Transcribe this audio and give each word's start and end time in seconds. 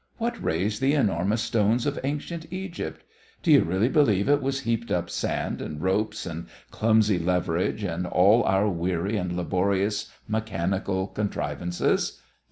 What 0.17 0.43
raised 0.43 0.81
the 0.81 0.95
enormous 0.95 1.43
stones 1.43 1.85
of 1.85 1.99
ancient 2.03 2.51
Egypt? 2.51 3.03
D'you 3.43 3.61
really 3.63 3.87
believe 3.87 4.27
it 4.29 4.41
was 4.41 4.61
heaped 4.61 4.89
up 4.89 5.11
sand 5.11 5.61
and 5.61 5.79
ropes 5.79 6.25
and 6.25 6.47
clumsy 6.71 7.19
leverage 7.19 7.83
and 7.83 8.07
all 8.07 8.41
our 8.45 8.67
weary 8.67 9.15
and 9.15 9.37
laborious 9.37 10.11
mechanical 10.27 11.05
contrivances? 11.05 12.19